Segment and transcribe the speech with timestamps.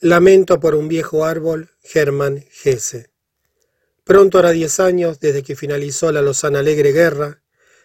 [0.00, 3.10] Lamento por un viejo árbol, Germán Gese.
[4.04, 7.42] Pronto hará diez años desde que finalizó la lozana alegre guerra,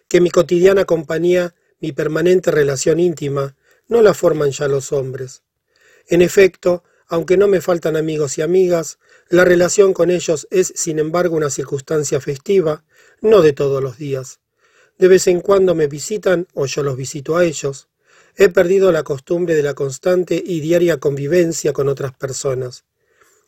[0.08, 3.56] que mi cotidiana compañía, mi permanente relación íntima,
[3.88, 5.42] no la forman ya los hombres.
[6.08, 11.00] En efecto, aunque no me faltan amigos y amigas, la relación con ellos es, sin
[11.00, 12.86] embargo, una circunstancia festiva,
[13.22, 14.40] no de todos los días.
[15.00, 17.90] De vez en cuando me visitan o yo los visito a ellos.
[18.36, 22.84] He perdido la costumbre de la constante y diaria convivencia con otras personas.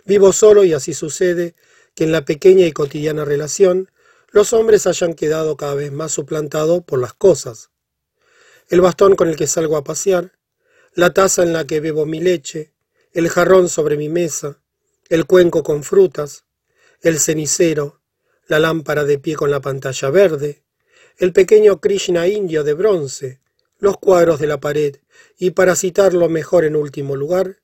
[0.06, 1.56] Vivo solo y así sucede
[1.96, 3.90] que en la pequeña y cotidiana relación
[4.32, 7.72] los hombres hayan quedado cada vez más suplantados por las cosas.
[8.70, 10.34] El bastón con el que salgo a pasear,
[10.94, 12.74] la taza en la que bebo mi leche,
[13.14, 14.60] el jarrón sobre mi mesa,
[15.10, 16.46] el cuenco con frutas,
[17.02, 18.02] el cenicero,
[18.48, 20.64] la lámpara de pie con la pantalla verde,
[21.18, 23.40] el pequeño Krishna indio de bronce,
[23.80, 24.98] los cuadros de la pared
[25.38, 27.58] y, para citarlo mejor en último lugar,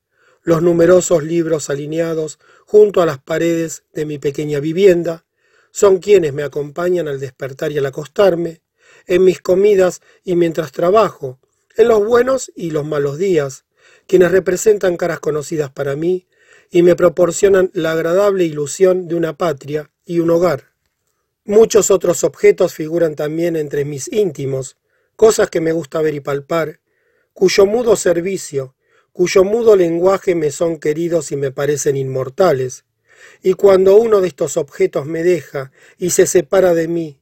[0.44, 5.26] los numerosos libros alineados junto a las paredes de mi pequeña vivienda,
[5.72, 8.62] son quienes me acompañan al despertar y al acostarme,
[9.08, 11.40] en mis comidas y mientras trabajo,
[11.78, 13.66] en los buenos y los malos días,
[14.08, 16.28] quienes representan caras conocidas para mí
[16.70, 20.72] y me proporcionan la agradable ilusión de una patria y un hogar.
[21.46, 24.78] Muchos otros objetos figuran también entre mis íntimos,
[25.22, 26.80] cosas que me gusta ver y palpar,
[27.34, 28.76] cuyo mudo servicio,
[29.12, 32.86] cuyo mudo lenguaje me son queridos y me parecen inmortales,
[33.44, 37.22] y cuando uno de estos objetos me deja y se separa de mí,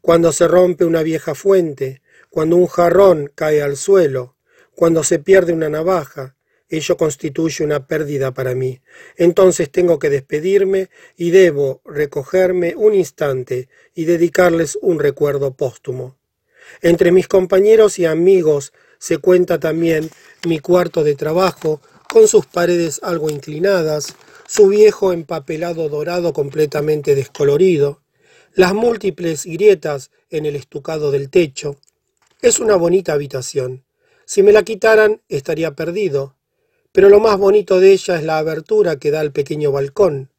[0.00, 4.36] cuando se rompe una vieja fuente, cuando un jarrón cae al suelo,
[4.76, 6.36] cuando se pierde una navaja,
[6.68, 8.80] ello constituye una pérdida para mí.
[9.16, 16.16] Entonces tengo que despedirme y debo recogerme un instante y dedicarles un recuerdo póstumo.
[16.82, 20.10] Entre mis compañeros y amigos se cuenta también
[20.46, 24.14] mi cuarto de trabajo, con sus paredes algo inclinadas,
[24.46, 28.02] su viejo empapelado dorado completamente descolorido,
[28.54, 31.76] las múltiples grietas en el estucado del techo.
[32.40, 33.84] Es una bonita habitación.
[34.26, 36.36] Si me la quitaran estaría perdido,
[36.92, 40.30] pero lo más bonito de ella es la abertura que da al pequeño balcón.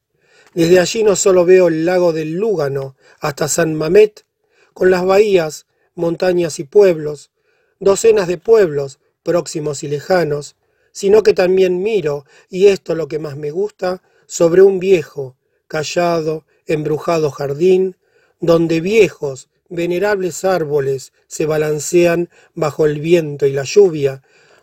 [0.53, 4.25] Desde allí no solo veo el lago del Lúgano hasta San Mamet,
[4.73, 7.31] con las bahías montañas y pueblos,
[7.79, 10.56] docenas de pueblos, próximos y lejanos,
[10.91, 15.35] sino que también miro, y esto lo que más me gusta, sobre un viejo,
[15.67, 17.97] callado, embrujado jardín,
[18.39, 24.22] donde viejos, venerables árboles se balancean bajo el viento y la lluvia,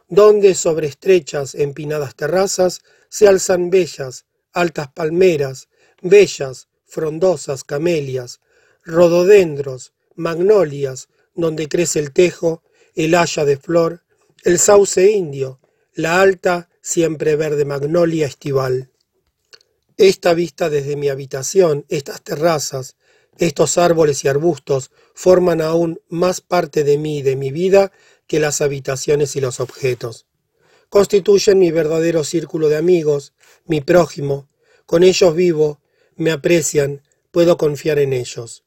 [0.08, 5.68] donde sobre estrechas, empinadas terrazas se alzan bellas, altas palmeras,
[6.02, 8.40] bellas, frondosas camelias,
[8.84, 12.62] rododendros, magnolias, donde crece el tejo,
[12.94, 14.04] el haya de flor,
[14.44, 15.60] el sauce indio,
[15.94, 18.90] la alta, siempre verde magnolia estival.
[19.96, 22.96] Esta vista desde mi habitación, estas terrazas,
[23.38, 27.92] estos árboles y arbustos forman aún más parte de mí y de mi vida
[28.26, 30.26] que las habitaciones y los objetos.
[30.88, 33.32] Constituyen mi verdadero círculo de amigos,
[33.64, 34.48] mi prójimo,
[34.84, 35.80] con ellos vivo,
[36.16, 38.61] me aprecian, puedo confiar en ellos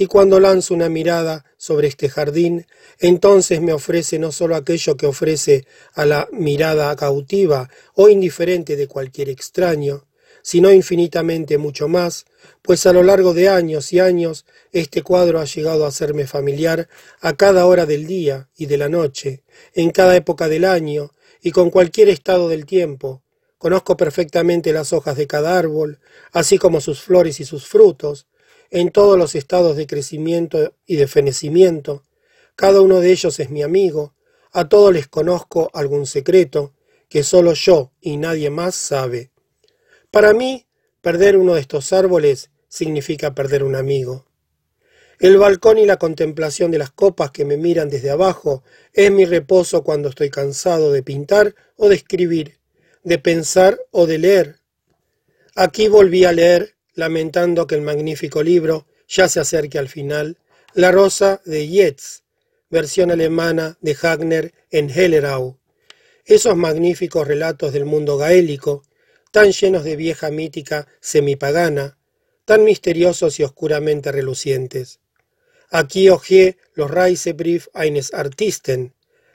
[0.00, 2.66] y cuando lanzo una mirada sobre este jardín,
[3.00, 8.86] entonces me ofrece no sólo aquello que ofrece a la mirada cautiva o indiferente de
[8.86, 10.06] cualquier extraño,
[10.40, 12.26] sino infinitamente mucho más,
[12.62, 16.88] pues a lo largo de años y años este cuadro ha llegado a serme familiar
[17.20, 19.42] a cada hora del día y de la noche,
[19.74, 21.10] en cada época del año
[21.42, 23.24] y con cualquier estado del tiempo.
[23.58, 25.98] Conozco perfectamente las hojas de cada árbol,
[26.30, 28.27] así como sus flores y sus frutos,
[28.70, 32.02] en todos los estados de crecimiento y de fenecimiento.
[32.56, 34.14] Cada uno de ellos es mi amigo,
[34.52, 36.74] a todos les conozco algún secreto
[37.08, 39.30] que solo yo y nadie más sabe.
[40.10, 40.66] Para mí,
[41.00, 44.26] perder uno de estos árboles significa perder un amigo.
[45.18, 48.62] El balcón y la contemplación de las copas que me miran desde abajo
[48.92, 52.58] es mi reposo cuando estoy cansado de pintar o de escribir,
[53.02, 54.60] de pensar o de leer.
[55.56, 60.36] Aquí volví a leer lamentando que el magnífico libro ya se acerque al final,
[60.74, 62.24] La Rosa de Yeats,
[62.70, 65.60] versión alemana de Hagner en Hellerau.
[66.24, 68.82] Esos magníficos relatos del mundo gaélico,
[69.30, 71.98] tan llenos de vieja mítica semipagana,
[72.44, 74.98] tan misteriosos y oscuramente relucientes.
[75.70, 78.92] Aquí hojeé los Reisebrief eines Artisten,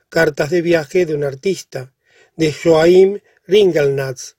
[0.09, 1.94] cartas de viaje de un artista,
[2.36, 4.36] de Joachim Ringelnatz,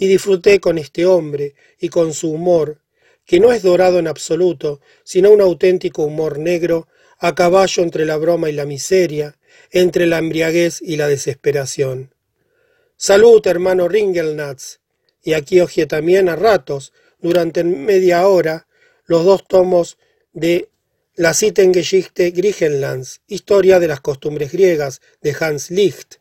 [0.00, 2.80] y disfruté con este hombre y con su humor,
[3.26, 6.88] que no es dorado en absoluto, sino un auténtico humor negro,
[7.18, 9.36] a caballo entre la broma y la miseria,
[9.70, 12.14] entre la embriaguez y la desesperación.
[12.96, 14.80] Salud, hermano Ringelnatz.
[15.22, 18.66] Y aquí hojeé también a ratos, durante media hora,
[19.04, 19.98] los dos tomos
[20.32, 20.70] de
[21.14, 26.14] la Sittengeschichte Griechenlands, Historia de las costumbres griegas, de Hans Licht,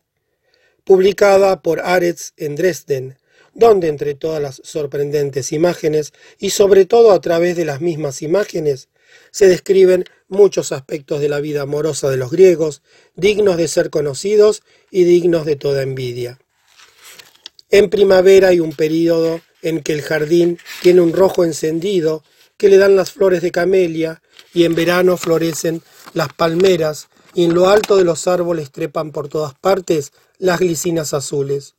[0.83, 3.17] publicada por Aretz en Dresden,
[3.53, 8.89] donde entre todas las sorprendentes imágenes, y sobre todo a través de las mismas imágenes,
[9.31, 12.81] se describen muchos aspectos de la vida amorosa de los griegos,
[13.15, 14.61] dignos de ser conocidos
[14.91, 16.39] y dignos de toda envidia.
[17.71, 22.23] En primavera hay un período en que el jardín tiene un rojo encendido
[22.57, 24.21] que le dan las flores de camelia
[24.53, 25.81] y en verano florecen
[26.13, 31.13] las palmeras y en lo alto de los árboles trepan por todas partes las glicinas
[31.13, 31.75] azules.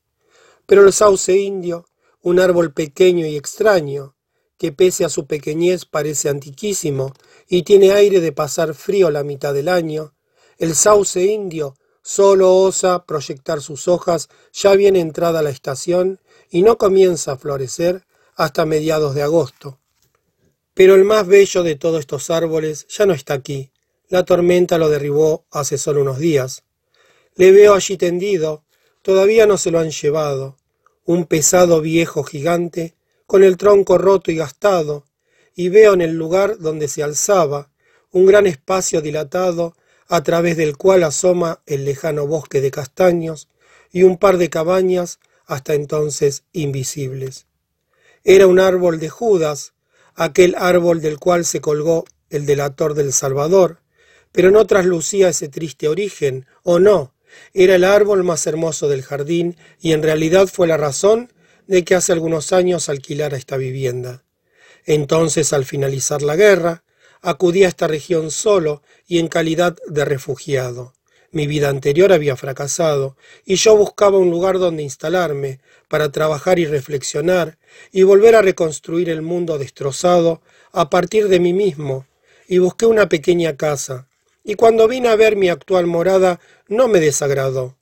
[0.71, 1.85] Pero el sauce indio,
[2.23, 4.15] un árbol pequeño y extraño,
[4.57, 7.13] que pese a su pequeñez parece antiquísimo
[7.49, 10.15] y tiene aire de pasar frío la mitad del año,
[10.59, 16.21] el sauce indio Solo osa proyectar sus hojas ya bien entrada la estación
[16.51, 18.07] y no comienza a florecer
[18.37, 19.81] hasta mediados de agosto.
[20.73, 23.73] Pero el más bello de todos estos árboles ya no está aquí.
[24.09, 26.63] La tormenta lo derribó hace solo unos días.
[27.35, 28.63] Le veo allí tendido,
[29.03, 30.57] todavía no se lo han llevado,
[31.05, 32.95] un pesado viejo gigante,
[33.27, 35.05] con el tronco roto y gastado,
[35.55, 37.71] y veo en el lugar donde se alzaba
[38.13, 39.77] un gran espacio dilatado
[40.09, 43.49] a través del cual asoma el lejano bosque de castaños
[43.93, 47.47] y un par de cabañas hasta entonces invisibles.
[48.25, 49.73] Era un árbol de Judas,
[50.15, 53.79] aquel árbol del cual se colgó el delator del Salvador,
[54.33, 57.15] pero no traslucía ese triste origen, o no,
[57.55, 61.33] era el árbol más hermoso del jardín y en realidad fue la razón
[61.67, 64.25] de que hace algunos años alquilara esta vivienda.
[64.87, 66.85] Entonces, al finalizar la guerra,
[67.23, 70.95] acudí a esta región solo y en calidad de refugiado.
[71.33, 76.67] Mi vida anterior había fracasado, y yo buscaba un lugar donde instalarme, para trabajar y
[76.67, 77.59] reflexionar,
[77.93, 80.43] y volver a reconstruir el mundo destrozado
[80.73, 82.07] a partir de mí mismo,
[82.49, 84.09] y busqué una pequeña casa,
[84.45, 87.77] y cuando vine a ver mi actual morada no me desagradó.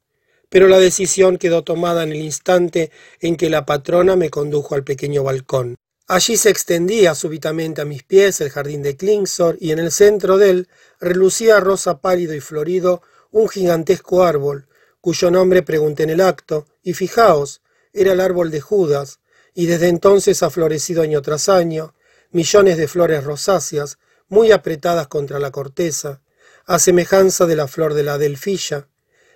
[0.49, 2.91] Pero la decisión quedó tomada en el instante
[3.21, 5.77] en que la patrona me condujo al pequeño balcón.
[6.07, 10.39] Allí se extendía súbitamente a mis pies el jardín de Klingsor y en el centro
[10.39, 10.69] de él
[11.01, 14.69] relucía rosa pálido y florido un gigantesco árbol,
[15.03, 17.61] cuyo nombre pregunté en el acto, y fijaos,
[17.93, 19.21] era el árbol de Judas,
[19.55, 21.95] y desde entonces ha florecido año tras año,
[22.31, 26.23] millones de flores rosáceas, muy apretadas contra la corteza,
[26.69, 28.89] a semejanza de la flor de la delfilla,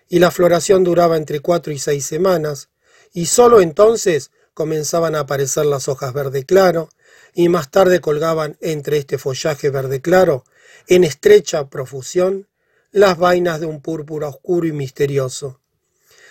[0.07, 2.69] y la floración duraba entre cuatro y seis semanas,
[3.15, 6.91] y sólo entonces comenzaban a aparecer las hojas verde claro,
[7.33, 10.45] y más tarde colgaban entre este follaje verde claro,
[10.89, 12.49] en estrecha profusión,
[12.91, 15.59] las vainas de un púrpura oscuro y misterioso.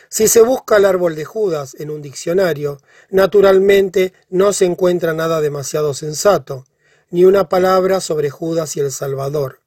[0.07, 5.41] Si se busca el árbol de Judas en un diccionario, naturalmente no se encuentra nada
[5.41, 6.67] demasiado sensato,
[7.09, 9.60] ni una palabra sobre Judas y el Salvador.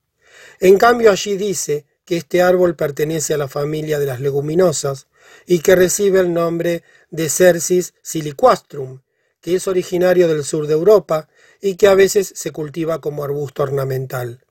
[0.61, 5.07] En cambio allí dice que este árbol pertenece a la familia de las leguminosas
[5.47, 9.01] y que recibe el nombre de Cercis siliquastrum,
[9.41, 11.29] que es originario del sur de Europa
[11.61, 14.45] y que a veces se cultiva como arbusto ornamental.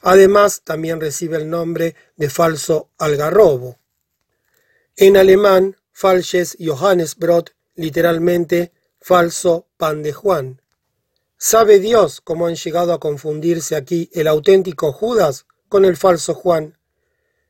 [0.00, 3.78] Además, también recibe el nombre de falso algarrobo.
[4.96, 10.61] En alemán, falsches Johannesbrot, literalmente falso pan de Juan.
[11.44, 16.78] ¿Sabe Dios cómo han llegado a confundirse aquí el auténtico Judas con el falso Juan?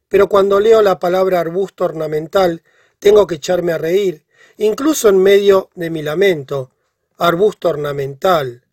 [0.09, 2.63] pero cuando leo la palabra arbusto ornamental
[2.99, 4.25] tengo que echarme a reír,
[4.57, 6.71] incluso en medio de mi lamento.
[7.19, 8.65] Arbusto ornamental.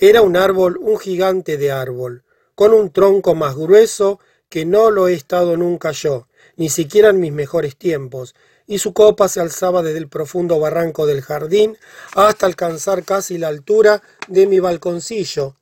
[0.00, 2.24] Era un árbol, un gigante de árbol,
[2.56, 6.26] con un tronco más grueso que no lo he estado nunca yo,
[6.56, 8.34] ni siquiera en mis mejores tiempos,
[8.66, 11.76] y su copa se alzaba desde el profundo barranco del jardín
[12.14, 15.56] hasta alcanzar casi la altura de mi balconcillo.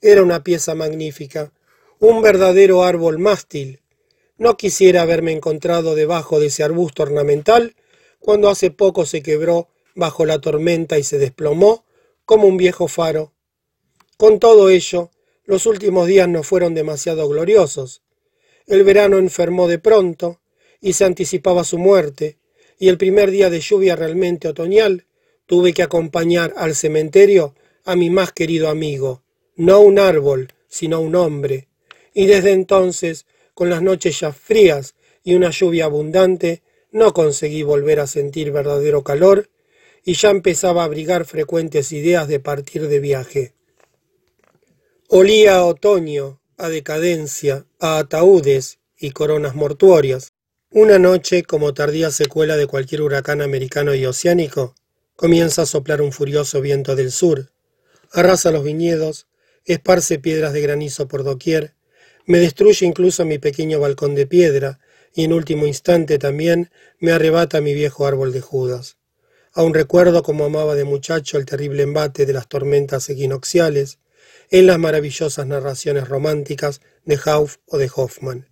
[0.00, 1.52] Era una pieza magnífica,
[2.00, 3.80] un verdadero árbol mástil,
[4.38, 7.74] no quisiera haberme encontrado debajo de ese arbusto ornamental
[8.20, 11.84] cuando hace poco se quebró bajo la tormenta y se desplomó
[12.24, 13.32] como un viejo faro.
[14.16, 15.10] Con todo ello,
[15.44, 18.02] los últimos días no fueron demasiado gloriosos.
[18.66, 20.40] El verano enfermó de pronto
[20.80, 22.37] y se anticipaba su muerte,
[22.78, 25.06] y el primer día de lluvia realmente otoñal
[25.46, 27.54] tuve que acompañar al cementerio
[27.84, 29.22] a mi más querido amigo,
[29.56, 31.68] no un árbol, sino un hombre,
[32.14, 34.94] y desde entonces con las noches ya frías
[35.24, 39.50] y una lluvia abundante, no conseguí volver a sentir verdadero calor
[40.04, 43.52] y ya empezaba a abrigar frecuentes ideas de partir de viaje.
[45.08, 50.32] Olía a otoño, a decadencia, a ataúdes y coronas mortuorias.
[50.70, 54.74] Una noche, como tardía secuela de cualquier huracán americano y oceánico,
[55.16, 57.52] comienza a soplar un furioso viento del sur.
[58.12, 59.28] Arrasa los viñedos,
[59.64, 61.72] esparce piedras de granizo por doquier,
[62.26, 64.78] me destruye incluso mi pequeño balcón de piedra,
[65.14, 68.98] y en último instante también me arrebata mi viejo árbol de Judas.
[69.54, 74.00] Aún recuerdo como amaba de muchacho el terrible embate de las tormentas equinocciales
[74.50, 78.48] en las maravillosas narraciones románticas de Hauff o de Hoffman.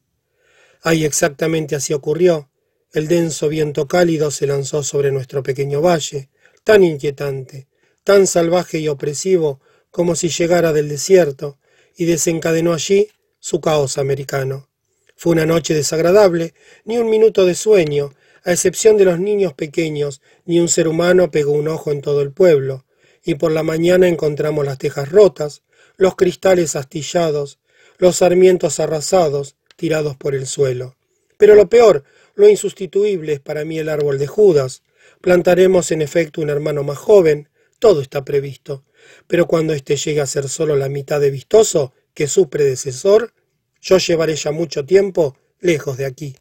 [0.82, 2.50] Ahí exactamente así ocurrió.
[2.92, 6.30] El denso viento cálido se lanzó sobre nuestro pequeño valle,
[6.64, 7.68] tan inquietante,
[8.04, 11.58] tan salvaje y opresivo como si llegara del desierto,
[11.96, 14.68] y desencadenó allí su caos americano.
[15.16, 16.52] Fue una noche desagradable,
[16.84, 18.12] ni un minuto de sueño,
[18.44, 22.20] a excepción de los niños pequeños, ni un ser humano pegó un ojo en todo
[22.20, 22.84] el pueblo,
[23.24, 25.62] y por la mañana encontramos las tejas rotas,
[25.96, 27.58] los cristales astillados,
[27.98, 30.96] los sarmientos arrasados, tirados por el suelo.
[31.38, 32.04] Pero lo peor,
[32.34, 34.82] lo insustituible es para mí el árbol de Judas.
[35.20, 38.84] Plantaremos en efecto un hermano más joven, todo está previsto.
[39.26, 43.32] Pero cuando éste llegue a ser solo la mitad de vistoso que su predecesor,
[43.80, 46.36] yo llevaré ya mucho tiempo lejos de aquí.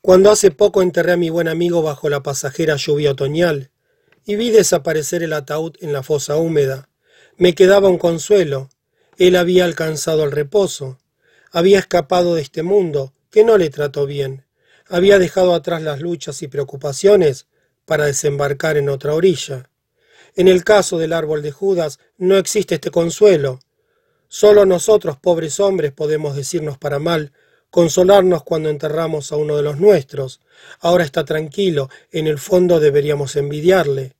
[0.00, 3.70] Cuando hace poco enterré a mi buen amigo bajo la pasajera lluvia otoñal
[4.24, 6.88] y vi desaparecer el ataúd en la fosa húmeda,
[7.36, 8.70] me quedaba un consuelo.
[9.18, 10.98] Él había alcanzado el reposo,
[11.50, 14.44] había escapado de este mundo que no le trató bien,
[14.88, 17.46] había dejado atrás las luchas y preocupaciones
[17.84, 19.70] para desembarcar en otra orilla.
[20.34, 23.60] En el caso del árbol de Judas no existe este consuelo.
[24.28, 27.32] Solo nosotros, pobres hombres, podemos decirnos para mal
[27.70, 30.40] consolarnos cuando enterramos a uno de los nuestros.
[30.80, 34.14] Ahora está tranquilo, en el fondo deberíamos envidiarle.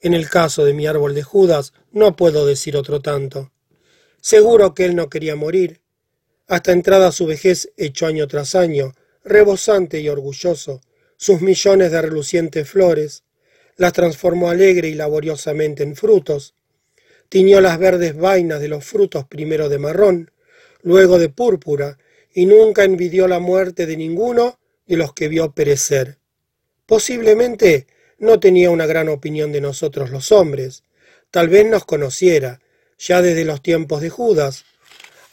[0.00, 3.52] En el caso de mi árbol de Judas, no puedo decir otro tanto.
[4.20, 5.80] Seguro que él no quería morir.
[6.46, 8.92] Hasta entrada su vejez echó año tras año,
[9.24, 10.80] rebosante y orgulloso,
[11.16, 13.24] sus millones de relucientes flores,
[13.76, 16.54] las transformó alegre y laboriosamente en frutos,
[17.28, 20.30] tiñó las verdes vainas de los frutos primero de marrón,
[20.82, 21.98] luego de púrpura,
[22.32, 26.18] y nunca envidió la muerte de ninguno de los que vio perecer.
[26.86, 27.86] Posiblemente
[28.18, 30.82] no tenía una gran opinión de nosotros los hombres,
[31.30, 32.60] tal vez nos conociera,
[32.98, 34.64] ya desde los tiempos de Judas.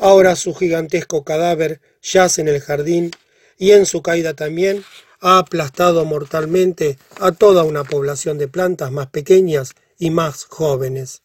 [0.01, 3.11] Ahora su gigantesco cadáver yace en el jardín
[3.59, 4.83] y en su caída también
[5.19, 11.21] ha aplastado mortalmente a toda una población de plantas más pequeñas y más jóvenes.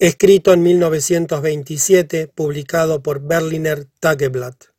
[0.00, 4.73] Escrito en 1927, publicado por Berliner Tageblatt.